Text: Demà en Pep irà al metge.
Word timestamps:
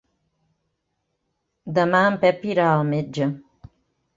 Demà 1.81 2.01
en 2.13 2.17
Pep 2.25 2.49
irà 2.55 2.67
al 2.71 2.85
metge. 2.91 3.29